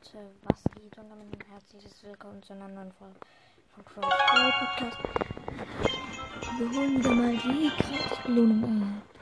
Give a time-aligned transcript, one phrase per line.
[0.00, 3.16] Leute, was geht und damit ein herzliches Willkommen zu einer neuen Folge
[3.74, 4.06] von Cross
[4.60, 4.98] Podcast.
[6.58, 9.20] Wir holen wieder mal die Gratisbelohnung ab.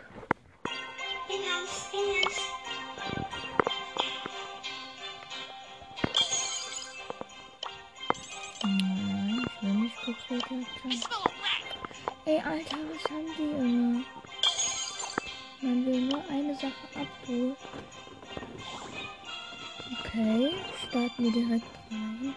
[8.62, 9.96] Nein, ich will nicht
[10.30, 10.56] weiter.
[12.24, 14.04] Ey, Alter, was haben die immer?
[15.60, 17.56] Man will nur eine Sache abholen.
[20.08, 20.54] Okay,
[20.88, 22.34] starten wir direkt rein.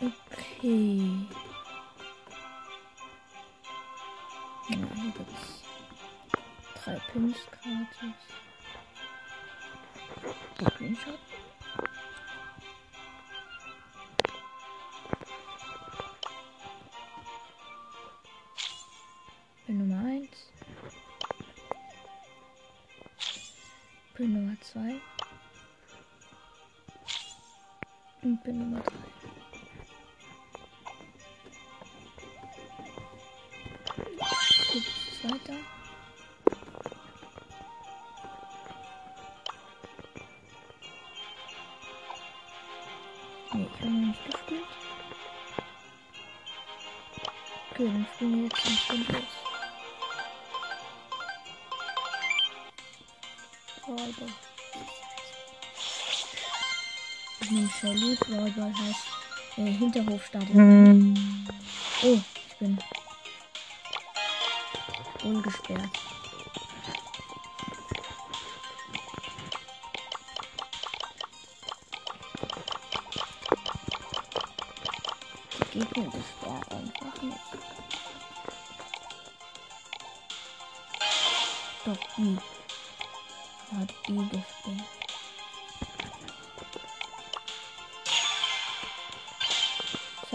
[0.00, 1.28] Okay.
[4.68, 5.62] Ja, hier gibt's
[6.82, 8.16] drei Pins gratis.
[10.74, 11.18] Screenshot.
[19.66, 20.28] Pin Nummer 1.
[24.14, 25.00] Pin Nummer 2.
[28.22, 28.82] Und Pin Nummer
[59.66, 61.14] äh, Hinterhofstadion.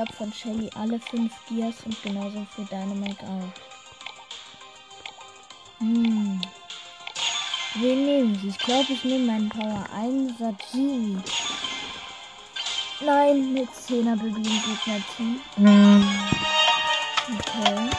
[0.05, 3.49] Habe von Shelly alle fünf Gears und genauso für Dynamite auch.
[5.79, 6.41] Hm.
[7.75, 8.49] Wen nehmen Sie?
[8.49, 11.17] Ich glaube, ich nehme meinen Power 1 Sajiri.
[13.05, 15.41] Nein, mit 10er Beginn Gegner-Team.
[17.37, 17.89] Okay.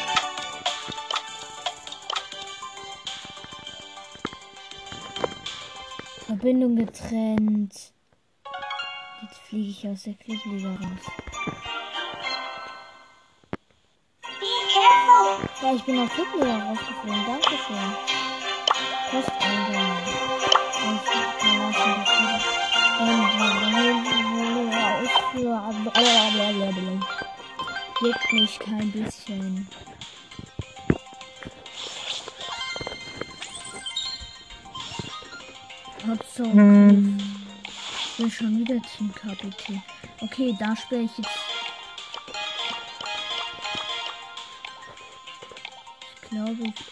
[6.27, 7.93] Verbindung getrennt.
[9.23, 11.26] Jetzt fliege ich aus der Clubliga raus.
[15.67, 17.27] Ja, ich bin auf Clubliga rausgeflogen.
[17.27, 17.77] Dankeschön.
[19.11, 19.97] Posteingang.
[28.01, 29.69] Juckt mich kein bisschen.
[36.07, 37.19] Hauptsache, mhm.
[37.99, 39.83] ich bin schon wieder Teamkapitän.
[40.21, 41.46] Okay, da sperre ich jetzt.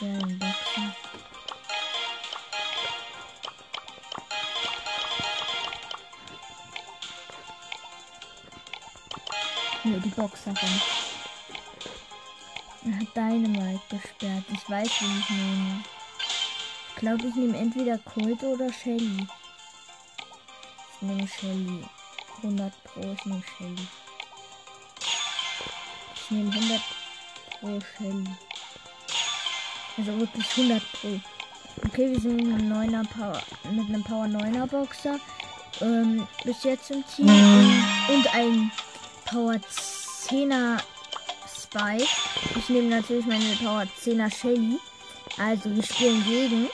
[0.00, 0.94] Den Boxen.
[9.84, 10.56] Ne, die Boxerin.
[12.84, 14.44] Er hat Dynamite gesperrt.
[14.52, 15.84] Ich weiß, wie ich nehme.
[16.88, 19.26] Ich glaube, ich nehme entweder Colt oder Shelly.
[20.94, 21.84] Ich nehme Shelly.
[22.38, 23.88] 100 Pro, ich nehme Shelly.
[26.14, 26.82] Ich nehme 100
[27.60, 28.43] Pro Shelly.
[29.96, 31.20] Also wirklich 100 Pro.
[31.86, 33.40] Okay, wir sind mit einem 9er Power,
[33.70, 35.18] mit einem Power 9er Boxer.
[35.80, 37.28] Ähm, bis jetzt im Team.
[38.08, 38.70] Und, ein
[39.24, 40.78] Power 10er
[41.52, 42.08] Spike.
[42.56, 44.78] Ich nehme natürlich meine Power 10er Shelly.
[45.38, 46.68] Also wir spielen gegen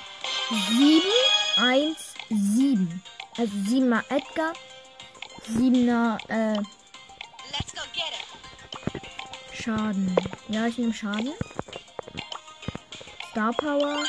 [0.78, 1.02] 7,
[1.56, 3.02] 1, 7.
[3.38, 4.52] Also 7er Edgar,
[5.48, 6.62] 7er äh,
[9.54, 10.16] Schaden.
[10.48, 11.32] Ja, ich nehme Schaden.
[13.30, 14.04] Star Power,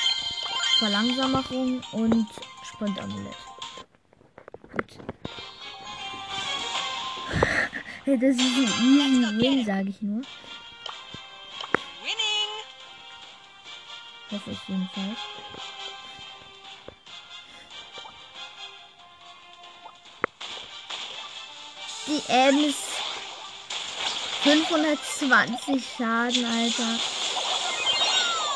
[0.80, 2.28] Verlangsamung und
[2.64, 3.36] Sprintamulett.
[4.74, 4.98] Gut.
[8.04, 10.24] Das ist ein easy win, sage ich nur.
[14.32, 15.20] Das ist jedenfalls.
[22.08, 22.76] Die Ems
[24.44, 27.00] 520 Schaden, Alter.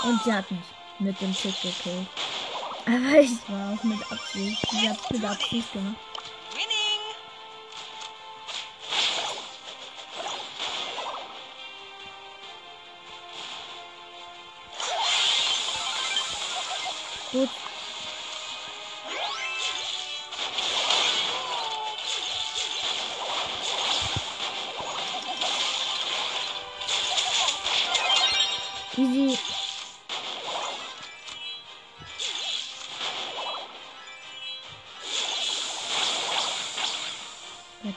[0.05, 0.61] Und sie hat mich
[0.99, 2.07] mit dem Tick gekillt.
[2.85, 4.57] Aber ich war auch mit Absicht.
[4.71, 5.95] Ich hab's mit Absicht gemacht.
[17.31, 17.49] Gut.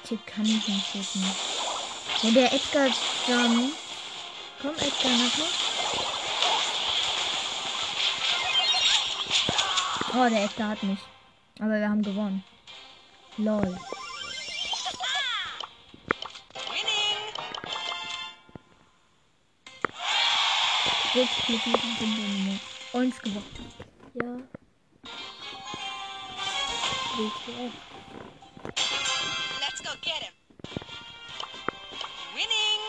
[0.08, 1.22] Tick kann ich nicht schicken.
[2.22, 2.88] Ja, der Edgar
[3.26, 3.72] dann.
[4.62, 5.44] Komm, Edgar, nachher.
[10.14, 10.98] Oh, der Edgar hat mich.
[11.60, 12.42] Aber wir haben gewonnen.
[13.36, 13.78] Lol.
[21.12, 22.58] Jetzt klick ich den Nummer.
[22.94, 23.72] Uns gewonnen.
[24.14, 24.36] Ja.
[27.18, 27.97] WTF.
[29.88, 30.32] Go get him.
[32.34, 32.82] Winning.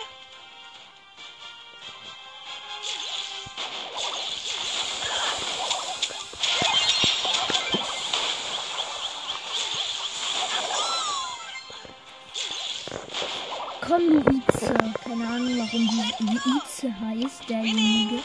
[13.80, 14.74] Komm, Luize.
[15.02, 18.24] Keine Ahnung, warum die Luize heißt, derjenige.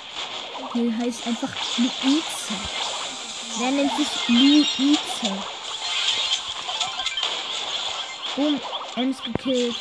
[0.75, 2.55] Der heißt einfach Luize.
[3.61, 5.54] Der nennt sich Luize.
[8.37, 8.61] Boom,
[8.97, 9.77] Ems gekillt.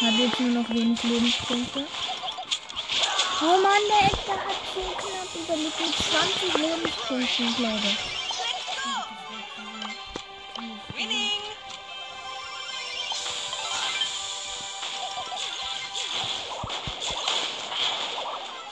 [0.00, 1.86] Hat jetzt nur noch wenig Lebenspunkte.
[3.40, 8.14] Oh Mann, der Edgar hat so knapp überlebt mit 20 Lebenspunkten, glaube ich.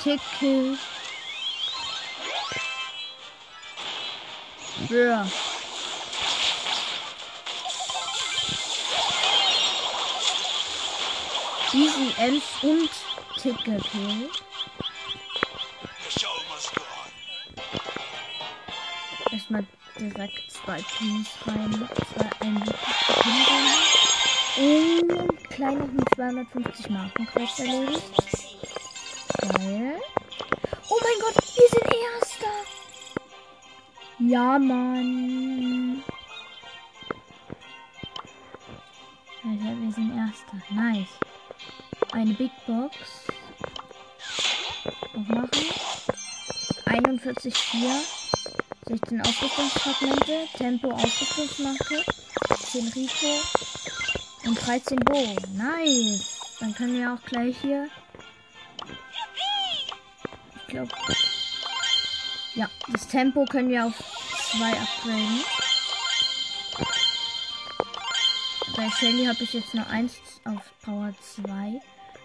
[0.03, 0.79] Tickle.
[4.89, 5.27] Ja.
[11.75, 12.91] Easy Ems und
[13.65, 14.29] go on.
[19.33, 19.67] Erstmal
[19.99, 21.89] direkt zwei Teams rein.
[22.13, 23.71] Zwei ein Pin rein.
[24.59, 28.03] Und klein noch mit 250 Marken Quest erledigt.
[29.41, 29.99] Geil.
[30.91, 32.55] Oh mein Gott, wir sind Erster.
[34.19, 36.05] Ja, Mann.
[39.43, 40.63] Alter, wir sind Erster.
[40.71, 41.32] Nice.
[42.13, 42.97] Eine Big Box.
[45.15, 45.51] Noch machen.
[46.87, 48.01] 41, 4.
[48.87, 50.49] 16 Ausrüstungsfragmente.
[50.57, 52.05] Tempo Ausrüstungsmarke.
[52.71, 54.47] 10 Rico.
[54.47, 55.37] Und 13 Bo.
[55.55, 56.41] Nice.
[56.61, 57.89] Dann können wir auch gleich hier
[60.63, 60.91] ich glaube.
[62.55, 63.95] Ja, das Tempo können wir auf
[64.53, 65.45] 2 upgraden.
[68.77, 71.13] Bei Shelly habe ich jetzt nur 1 auf Power
[71.45, 71.81] 2.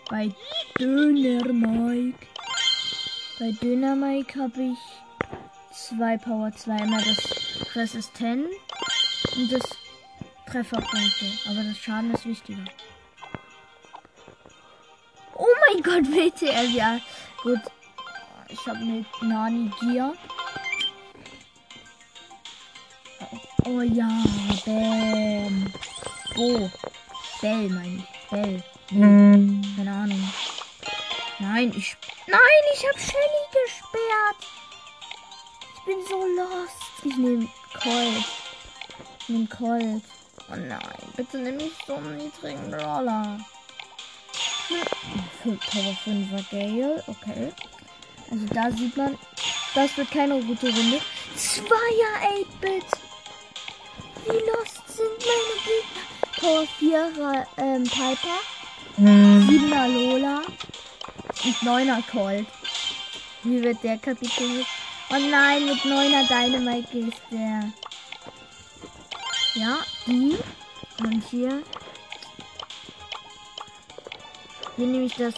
[0.10, 0.34] Bei
[0.80, 2.28] Döner Mike.
[3.40, 4.78] Bei Döner Mike habe ich
[5.74, 6.72] 2 Power 2.
[6.72, 8.48] Einmal das Resistent
[9.36, 9.64] und das
[10.50, 11.26] Trefferpunkte.
[11.50, 12.64] Aber das Schaden ist wichtiger.
[15.36, 17.00] Oh mein Gott, WTL, ja.
[17.44, 17.60] Gut,
[18.48, 20.14] ich habe mit Nani Gear.
[23.66, 24.24] Oh ja,
[24.66, 25.74] Bam.
[26.38, 26.70] Oh,
[27.42, 28.17] Bell meine ich.
[28.30, 28.64] Bell.
[28.92, 30.34] Nee, keine Ahnung.
[31.40, 31.96] Nein, ich.
[32.28, 32.40] Nein,
[32.74, 34.38] ich habe Shelly gesperrt.
[35.76, 36.76] Ich bin so lost.
[37.04, 37.48] Ich nehme
[37.82, 38.26] Colt.
[39.20, 40.04] Ich nehme Colt.
[40.50, 40.80] Oh nein,
[41.18, 43.38] bitte nimm nicht so einen niedrigen Brawler.
[45.44, 47.52] Hm, Power 5er Gale, okay.
[48.32, 49.18] Also da sieht man,
[49.76, 51.02] das wird keine gute Runde.
[51.36, 52.32] Zweier
[52.62, 52.86] 8-Bit.
[54.24, 55.87] Wie lost sind meine Gegner?
[56.48, 58.40] Power 4er ähm, Piper.
[58.98, 60.38] 7er Lola.
[61.44, 62.48] Und 9er Colt.
[63.44, 64.66] Wie wird der kapituliert?
[65.10, 67.74] Oh nein, mit 9er Dynamite ist der.
[69.56, 70.38] Ja, die.
[71.00, 71.64] Und hier.
[74.78, 75.34] Hier nehme ich das,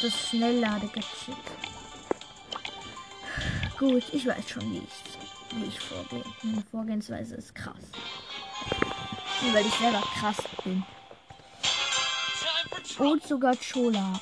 [0.00, 1.36] das Schnellladegadget.
[3.78, 6.24] Gut, ich weiß schon, wie ich, wie ich vorgehe.
[6.42, 7.74] Meine Vorgehensweise ist krass.
[9.42, 10.84] Nur weil ich selber krass bin.
[12.98, 14.20] Und sogar Chola.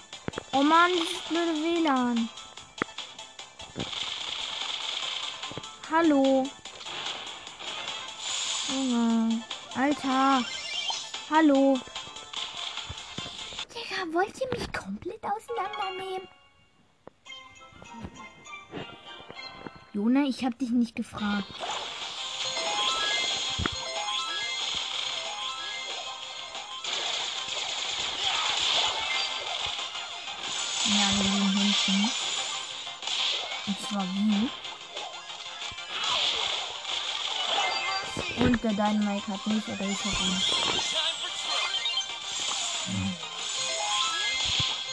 [0.52, 2.28] Oh Mann, dieses blöde WLAN.
[5.90, 6.46] Hallo.
[8.68, 9.42] Junge.
[9.74, 10.44] Alter.
[11.30, 11.80] Hallo.
[13.74, 16.28] Digga, wollt ihr mich komplett auseinandernehmen?
[19.92, 21.52] Jona, ich hab dich nicht gefragt.
[31.88, 32.10] Hinten.
[33.66, 34.50] Und zwar wie?
[38.42, 40.42] Und der Dynamite hat mich oder ich hab ihn.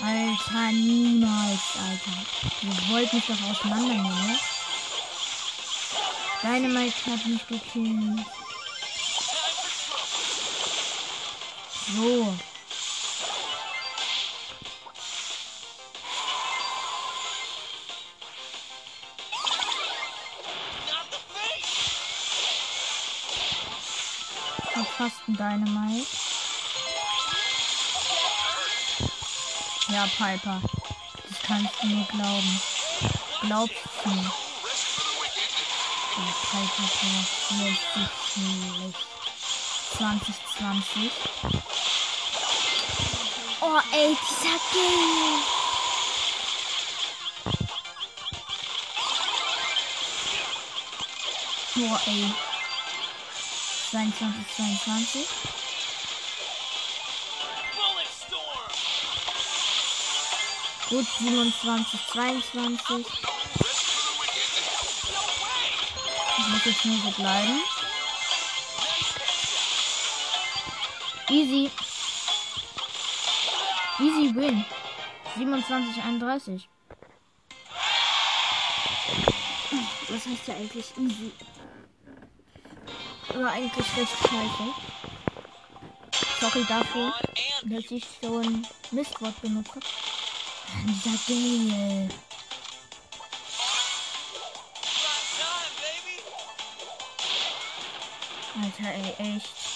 [0.01, 2.17] Alter, niemals, Alter.
[2.61, 4.39] Ihr wollt mich doch auseinandernehmen, ne?
[6.41, 8.25] Dynamite hat mich gekillt.
[11.95, 12.35] So.
[24.97, 26.07] Fast ein Dynamite.
[29.89, 30.61] Ja, Piper.
[31.29, 32.61] Das kannst du nur glauben.
[33.41, 34.31] Glaubst du mir?
[36.17, 36.87] Der Piper
[37.47, 38.97] provoziert sich nicht.
[39.97, 41.11] 2020.
[43.61, 45.43] Oh, ey, dieser Game.
[51.75, 52.54] Boah, ey.
[53.95, 55.25] 22, 22.
[57.75, 58.67] Bullet storm!
[60.89, 63.05] Gut, 27, 22.
[63.05, 64.51] Rest for the wicked.
[65.13, 65.71] No way!
[66.37, 67.63] Das muss jetzt nur so bleiben.
[71.29, 71.71] Easy.
[74.01, 74.65] Easy win.
[75.37, 76.69] 27, 31.
[80.09, 81.31] Was heißt ja eigentlich easy?
[83.37, 84.73] War eigentlich recht scheiße.
[86.39, 87.13] Sorry dafür,
[87.63, 89.85] dass ich so ein Mistwort benutzt habe.
[90.87, 92.09] Dieser baby!
[98.61, 99.45] Alter, ey, echt.
[99.45, 99.75] It!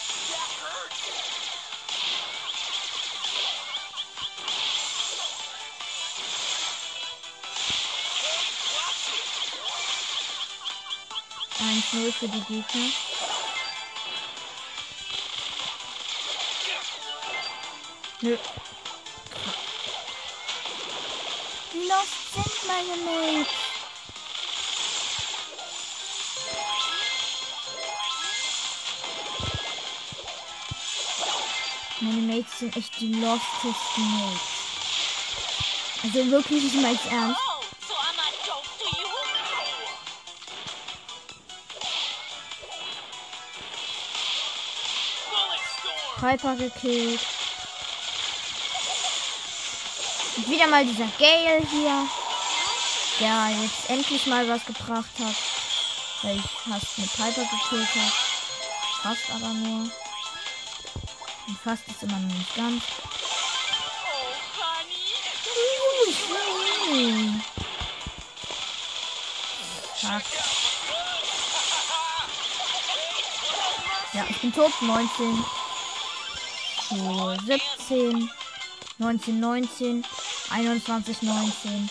[11.59, 13.08] 1-0 für die Gegner.
[18.21, 18.37] Nö.
[21.71, 23.53] Wie lost sind meine Mates?
[32.01, 34.41] Meine Mates sind echt die lostesten Mates.
[36.03, 37.39] Also wirklich, ich mein's ernst.
[37.39, 39.07] Oh, so I'm a joke to you?
[45.29, 46.19] Bullet storm!
[46.19, 47.21] Piper gekillt.
[50.37, 52.07] Und wieder mal dieser Gale hier.
[53.19, 55.35] Der jetzt endlich mal was gebracht hat.
[56.21, 58.11] Weil ich fast mit Piper gekillt habe.
[59.03, 59.89] Fast aber nur.
[61.47, 62.83] Und fast ist immer noch nicht ganz.
[70.01, 70.23] Fuck.
[74.13, 74.71] Ja, ich bin tot.
[74.81, 75.45] 19.
[76.89, 78.31] So, 17.
[78.97, 80.05] 19, 19.
[80.51, 81.89] 21, 19.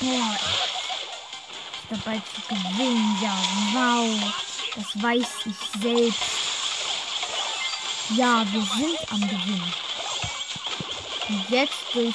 [0.00, 0.36] Boah.
[1.90, 3.36] Dabei zu gewinnen, ja,
[3.72, 4.32] wow.
[4.76, 6.20] Das weiß ich selbst.
[8.10, 9.72] Ja, wir sind am Gewinn.
[11.28, 12.14] Und jetzt durch.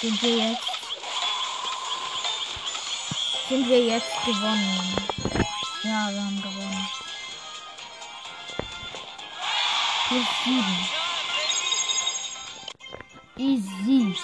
[0.00, 0.62] Sind wir jetzt.
[3.48, 5.17] Sind wir jetzt gewonnen.
[5.88, 6.88] Ja, wir haben gewonnen.
[10.08, 10.64] Plus 7.
[13.36, 14.14] Easy.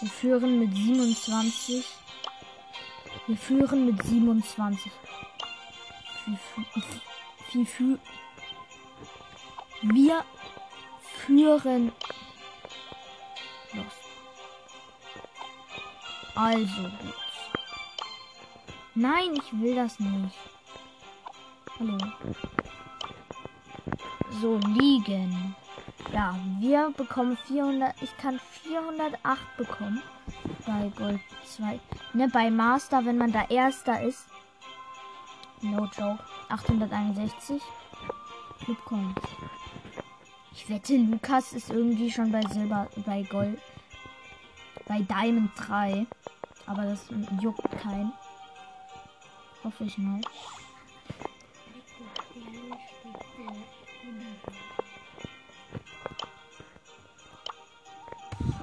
[0.00, 1.84] Wir führen mit 27.
[3.26, 4.92] Wir führen mit 27.
[6.26, 6.66] Wir, fü-
[7.52, 7.98] wir, fü-
[9.82, 10.38] wir
[11.26, 11.92] führen.
[13.72, 13.94] Los.
[16.34, 17.23] Also gut.
[18.96, 20.38] Nein, ich will das nicht.
[21.80, 21.98] Hallo.
[24.40, 25.56] So, liegen.
[26.12, 27.92] Ja, wir bekommen 400.
[28.02, 30.00] Ich kann 408 bekommen.
[30.64, 31.80] Bei Gold 2.
[32.12, 34.26] Ne, bei Master, wenn man da Erster ist.
[35.60, 36.22] No joke.
[36.50, 37.60] 861.
[38.64, 39.14] Club Coins.
[40.52, 43.58] Ich wette, Lukas ist irgendwie schon bei Silber, bei Gold.
[44.86, 46.06] Bei Diamond 3.
[46.66, 47.06] Aber das
[47.40, 48.12] juckt keinen.
[49.64, 50.20] Hoffe ich mal.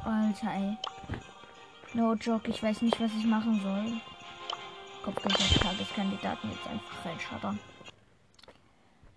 [0.05, 0.77] Alter, ey.
[1.93, 4.00] No joke, ich weiß nicht, was ich machen soll.
[5.03, 7.60] Kopfgeld des Tageskandidaten jetzt einfach reinschattern.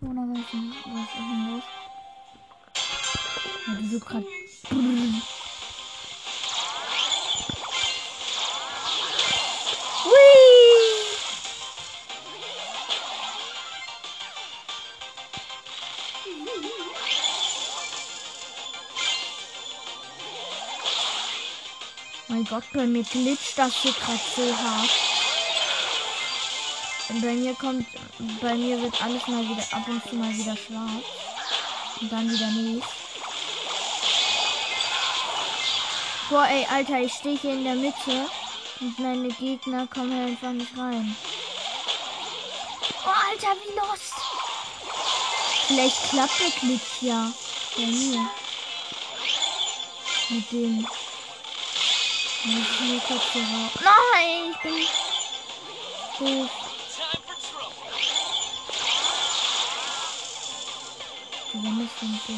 [0.01, 1.65] Oder was was ist denn los?
[3.67, 4.25] Ja, wieso grad.
[22.29, 24.91] Mein Gott, bei mir glitscht das hier gerade so hart.
[27.11, 27.87] Und bei mir kommt,
[28.41, 31.05] bei mir wird alles mal wieder ab und zu mal wieder schwarz.
[32.01, 32.87] Und dann wieder nicht.
[36.31, 38.27] Boah, ey, Alter, ich stehe hier in der Mitte
[38.81, 41.15] und meine Gegner kommen hier einfach nicht rein.
[43.05, 44.15] Oh, Alter, wie lost!
[45.67, 47.33] Vielleicht klappt der Glitch ja
[47.77, 48.29] bei mir.
[50.29, 50.87] Mit dem.
[52.47, 53.71] Raus.
[53.83, 54.87] Nein, ich bin
[56.19, 56.51] doof.
[61.53, 62.35] Wenn es denn so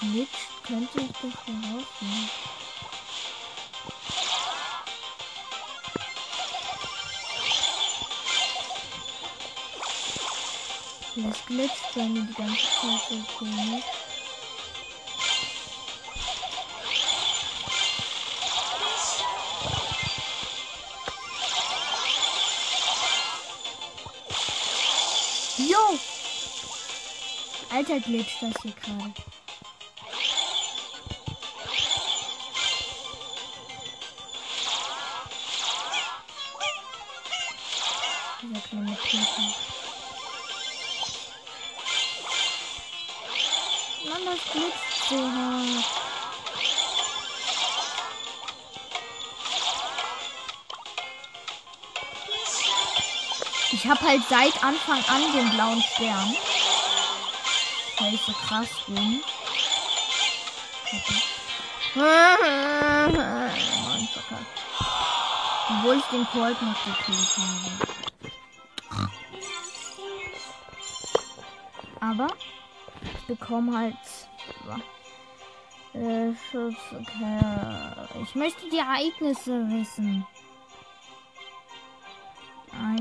[0.00, 1.84] glitscht, könnte ich doch hier
[11.16, 13.84] Das glitscht bei mir die ganze Zeit so komisch.
[27.76, 29.35] Alter glitscht das hier gerade.
[53.76, 56.34] Ich habe halt seit Anfang an den blauen Stern.
[57.98, 59.22] Weil ich so krass bin.
[65.68, 69.10] Obwohl ich den Colt noch gekillt habe.
[72.00, 72.28] Aber
[73.02, 73.94] ich bekomme halt.
[75.92, 76.30] Äh.
[78.22, 80.26] Ich möchte die Ereignisse wissen.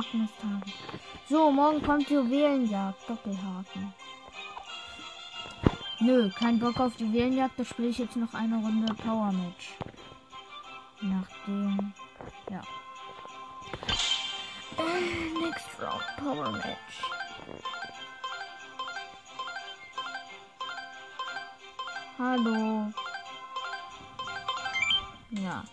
[0.05, 0.73] Ereignistage.
[1.29, 3.09] So, morgen kommt Juwelenjagd.
[3.09, 3.93] Doppelhaken.
[5.99, 7.57] Nö, kein Bock auf Juwelenjagd.
[7.59, 9.73] Da spiele ich jetzt noch eine Runde Power Match.
[11.01, 11.93] Nachdem.
[12.49, 12.61] Ja.
[14.77, 17.01] Äh, next round Power Match.
[22.17, 22.91] Hallo.
[25.31, 25.63] Ja.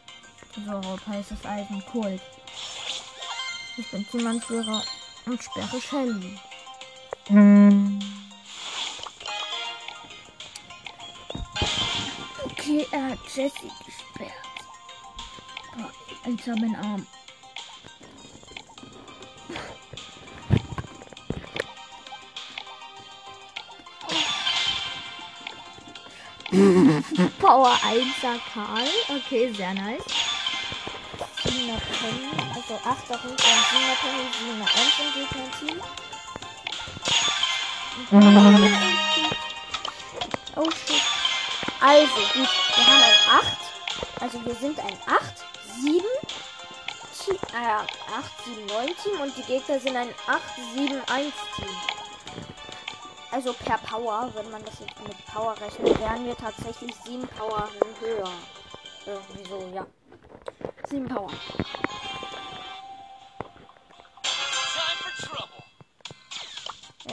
[0.67, 1.83] So, heißes Eisen.
[1.87, 2.21] Kult.
[3.79, 4.83] Ich bin Zimmernführer
[5.27, 6.39] und sperre Shelly.
[12.45, 14.33] Okay, er hat Jessie gesperrt.
[15.79, 15.91] Oh,
[16.25, 17.07] ein zahmen Arm.
[27.41, 28.87] Power 1er Karl.
[29.09, 30.05] Okay, sehr nice.
[31.43, 35.79] 7er Penny, also 8er Hund und 7er Penny, 7er 1 im Gegnerteam.
[40.57, 41.03] Oh shit.
[41.81, 43.59] Also, gut, wir haben ein 8.
[44.21, 45.45] Also wir sind ein 8,
[45.83, 46.07] 7,
[47.25, 50.41] Team, äh, 8, 7, 9 Team und die Gegner sind ein 8,
[50.75, 51.77] 7, 1 Team.
[53.33, 57.69] Also per Power, wenn man das jetzt mit Power rechnet, wären wir tatsächlich 7 Power
[58.01, 58.31] höher.
[59.05, 59.87] Irgendwie so, ja.
[60.89, 61.31] 7 Power.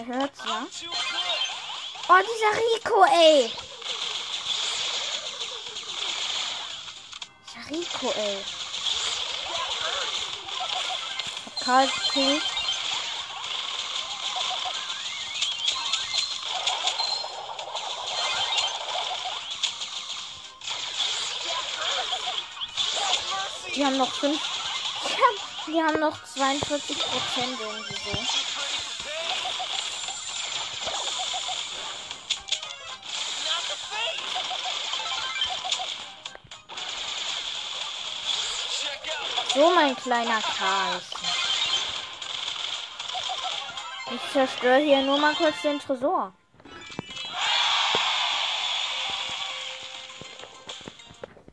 [0.10, 0.66] Hört's, ja?
[2.08, 3.52] Oh, dieser Rico, ey.
[7.46, 8.38] Dieser Rico, ey.
[11.64, 12.44] Karl gekillt.
[23.76, 24.38] Die haben noch 5.
[25.04, 28.49] Ja, die haben noch 42 Prozent irgendwie so.
[39.60, 41.02] So, mein kleiner Karl.
[44.10, 46.32] Ich zerstöre hier nur mal kurz den Tresor.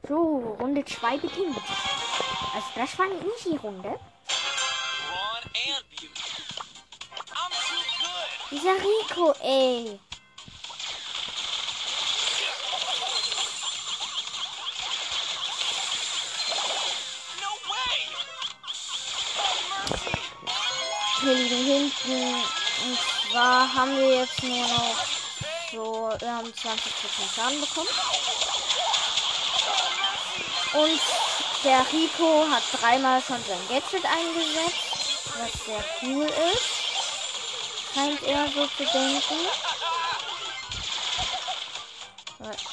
[0.07, 1.59] So, Runde 2 beginnt.
[2.55, 3.99] Also das war eine too good.
[8.53, 9.99] Dieser Rico, ey.
[22.07, 22.99] Und
[23.33, 24.97] zwar haben wir jetzt nur noch
[25.73, 26.55] so, wir haben 20%
[27.35, 27.89] Schaden bekommen.
[30.73, 31.01] Und
[31.65, 34.95] der Rico hat dreimal schon sein Gadget eingesetzt,
[35.35, 36.77] was sehr cool ist.
[37.93, 39.49] Scheint er so zu denken.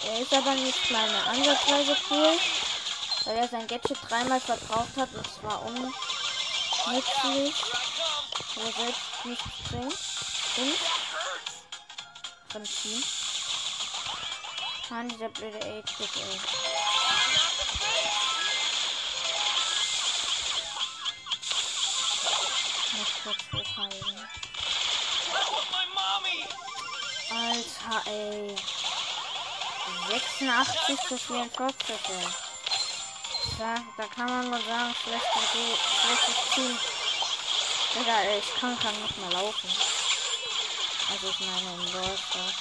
[0.05, 2.37] Er ist aber nicht mal eine ansatzweise cool,
[3.25, 7.55] weil er sein Gadget dreimal verbraucht hat und zwar unnützlich,
[8.55, 9.93] wo selbst nichts bringt.
[10.57, 10.77] Und
[12.51, 13.03] von Team.
[14.89, 16.39] Mann, dieser blöde 8-Bit, ey.
[27.29, 28.55] Alter, ey.
[30.09, 31.95] 86 zu 44.
[32.09, 32.27] ey.
[33.57, 36.92] Da, da kann man nur sagen, schlechtes, Ge- schlechtes Team.
[37.95, 39.69] Digga, ey, ich kann kann nicht mal laufen.
[41.11, 42.53] Also ich meine im storm!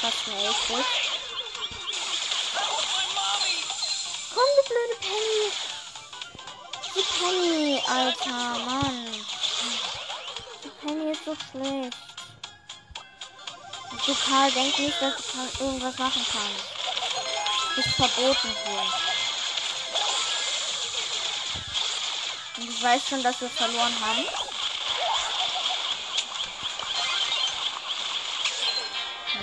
[0.00, 0.86] Fast ein 8-Bit.
[2.54, 3.58] My mommy!
[4.34, 5.46] Komm, du blöde Penny.
[6.94, 8.98] Die Penny, Alter, Mann.
[10.64, 11.96] Die Penny ist so schlecht.
[13.90, 16.64] Und du, Karl, denk nicht, dass kann, irgendwas machen kannst.
[17.76, 19.15] Ist verboten hier.
[22.56, 24.24] Und ich weiß schon, dass wir verloren haben.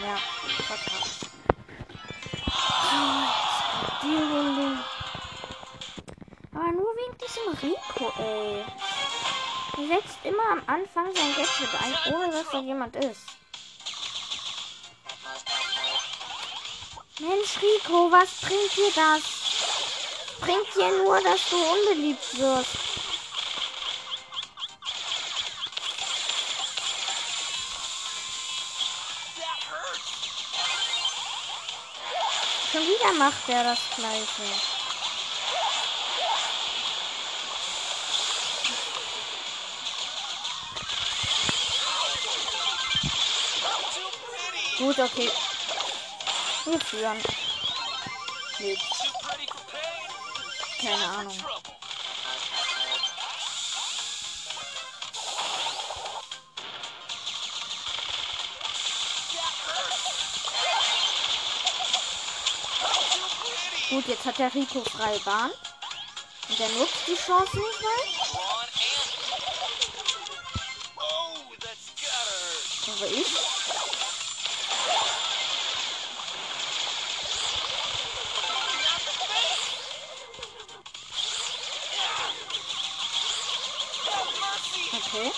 [0.02, 0.18] Ja,
[0.66, 1.14] verkackt.
[6.54, 8.66] Aber nur wegen diesem Rico, ey.
[9.76, 13.22] Er setzt immer am Anfang sein Gadget ein, ohne dass da jemand ist.
[17.20, 19.22] Mensch, Rico, was bringt dir das?
[20.42, 22.83] Bringt dir nur, dass du unbeliebt wirst.
[33.24, 34.44] Macht er das Gleiche.
[44.78, 45.32] Gut, okay.
[46.66, 47.22] Wir führen.
[48.58, 48.78] Pain!
[50.82, 51.73] keine Ahnung.
[63.94, 65.52] Gut, jetzt hat der Rico freie Bahn.
[66.50, 68.70] Und er nutzt die Chance nicht hurt!
[72.88, 73.28] Aber ich.
[84.94, 85.32] Okay.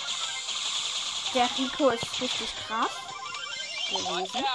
[1.34, 2.92] Der Rico ist richtig krass.
[3.90, 4.46] Gewesen.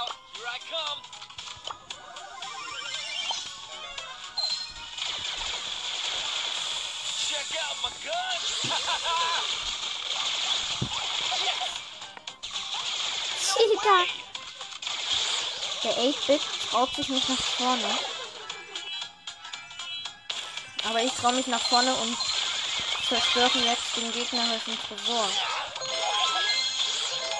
[13.40, 14.06] Cheater!
[15.82, 17.98] Der 8-Bit traut sich nicht nach vorne.
[20.88, 22.16] Aber ich traue mich nach vorne und
[23.08, 25.28] zerstöre jetzt den gegnerischen Tresor.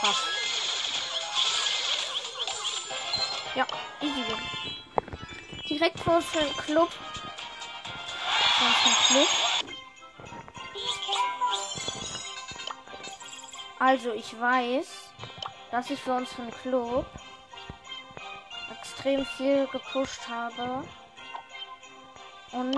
[0.01, 0.23] Fast.
[3.55, 3.67] Ja,
[4.01, 4.25] easy.
[5.69, 6.91] Direkt vor dem Club.
[8.59, 9.40] Vor dem Club.
[13.81, 15.11] Also, ich weiß,
[15.71, 17.07] dass ich für unseren Club
[18.71, 20.85] extrem viel gepusht habe.
[22.53, 22.77] Und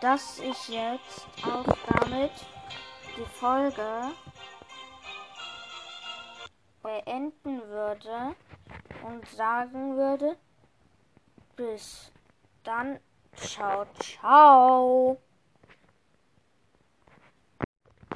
[0.00, 2.32] dass ich jetzt auch damit
[3.16, 4.10] die Folge
[6.82, 8.34] beenden würde
[9.04, 10.36] und sagen würde,
[11.54, 12.10] bis
[12.64, 12.98] dann,
[13.36, 15.18] ciao, ciao.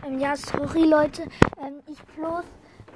[0.07, 1.23] Ähm, ja, sorry Leute,
[1.61, 2.45] ähm, ich bloß,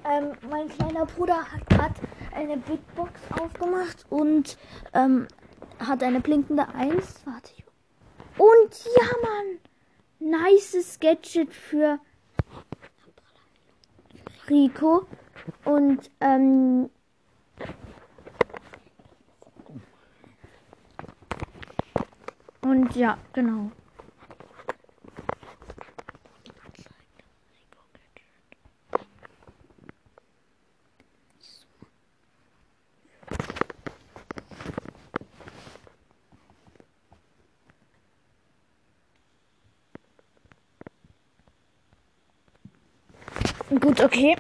[0.05, 1.95] ähm, mein kleiner Bruder hat gerade
[2.35, 4.57] eine Big Box aufgemacht und
[4.93, 5.27] ähm,
[5.79, 7.21] hat eine blinkende Eins.
[7.25, 7.53] Warte.
[7.57, 7.65] ich-
[8.39, 11.99] Und ja, Mann, nices Gadget für
[14.49, 15.07] Rico
[15.65, 16.91] und ähm,
[22.63, 23.71] und ja, genau.
[43.91, 44.37] Gut, okay.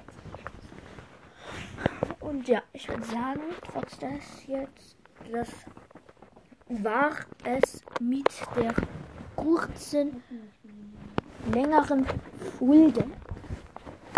[2.21, 4.97] Und ja, ich würde sagen, trotz des jetzt,
[5.33, 5.49] das
[6.69, 7.11] war
[7.43, 8.73] es mit der
[9.35, 10.23] kurzen,
[11.53, 12.07] längeren
[12.61, 13.03] Folge.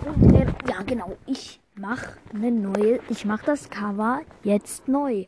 [0.05, 5.25] Ähm, ja, genau, ich mache eine neue, ich mache das Cover jetzt neu.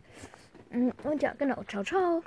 [0.70, 2.22] Mm, Und ja, genau, ciao, ciao.